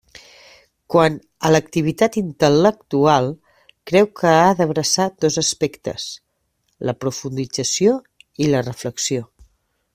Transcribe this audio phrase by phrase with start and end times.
[0.93, 1.17] Quant
[1.47, 3.29] a l'activitat intel·lectual,
[3.91, 6.09] creu que ha d'abraçar dos aspectes:
[6.91, 7.97] la profundització
[8.47, 9.27] i la reflexió.